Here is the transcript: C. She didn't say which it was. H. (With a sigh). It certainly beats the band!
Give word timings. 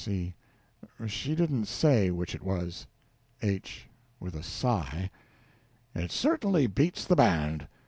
C. 0.03 0.33
She 1.05 1.35
didn't 1.35 1.65
say 1.65 2.09
which 2.09 2.33
it 2.33 2.41
was. 2.41 2.87
H. 3.43 3.87
(With 4.19 4.33
a 4.33 4.41
sigh). 4.41 5.11
It 5.93 6.11
certainly 6.11 6.65
beats 6.65 7.05
the 7.05 7.15
band! 7.15 7.67